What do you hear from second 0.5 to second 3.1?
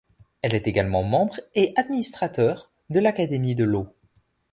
est également membre et administrateur de